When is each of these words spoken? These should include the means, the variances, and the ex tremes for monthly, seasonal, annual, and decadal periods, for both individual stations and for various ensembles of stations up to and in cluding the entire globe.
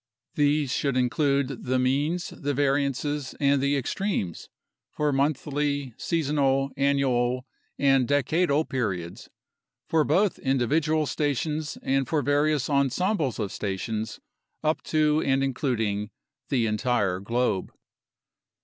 These 0.33 0.73
should 0.73 0.97
include 0.97 1.65
the 1.65 1.77
means, 1.77 2.29
the 2.29 2.55
variances, 2.55 3.35
and 3.39 3.61
the 3.61 3.75
ex 3.77 3.93
tremes 3.93 4.47
for 4.89 5.13
monthly, 5.13 5.93
seasonal, 5.95 6.71
annual, 6.75 7.45
and 7.77 8.07
decadal 8.07 8.67
periods, 8.67 9.29
for 9.87 10.03
both 10.03 10.39
individual 10.39 11.05
stations 11.05 11.77
and 11.83 12.07
for 12.07 12.23
various 12.23 12.67
ensembles 12.67 13.37
of 13.37 13.51
stations 13.51 14.19
up 14.63 14.81
to 14.85 15.21
and 15.21 15.43
in 15.43 15.53
cluding 15.53 16.09
the 16.49 16.65
entire 16.65 17.19
globe. 17.19 17.71